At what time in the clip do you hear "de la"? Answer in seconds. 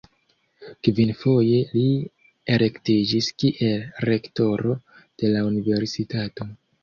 5.23-5.45